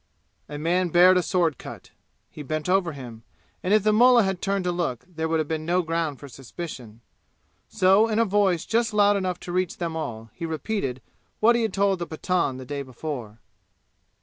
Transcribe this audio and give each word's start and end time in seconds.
A 0.49 0.57
man 0.57 0.89
bared 0.89 1.17
a 1.17 1.21
sword 1.21 1.59
cut. 1.59 1.91
He 2.31 2.41
bent 2.41 2.67
over 2.67 2.93
him, 2.93 3.21
and 3.61 3.71
if 3.71 3.83
the 3.83 3.93
mullah 3.93 4.23
had 4.23 4.41
turned 4.41 4.63
to 4.63 4.71
look 4.71 5.05
there 5.07 5.27
would 5.29 5.37
have 5.37 5.47
been 5.47 5.63
no 5.63 5.83
ground 5.83 6.19
for 6.19 6.27
suspicion. 6.27 7.01
So 7.69 8.07
in 8.07 8.17
a 8.17 8.25
voice 8.25 8.65
just 8.65 8.95
loud 8.95 9.15
enough 9.15 9.39
to 9.41 9.51
reach 9.51 9.77
them 9.77 9.95
all, 9.95 10.31
he 10.33 10.43
repeated 10.47 11.03
what 11.39 11.55
he 11.55 11.61
had 11.61 11.73
told 11.75 11.99
the 11.99 12.07
Pathan 12.07 12.57
the 12.57 12.65
day 12.65 12.81
before. 12.81 13.41